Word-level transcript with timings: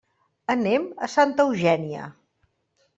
Anem 0.53 0.87
a 1.09 1.11
Santa 1.17 1.47
Eugènia. 1.47 2.11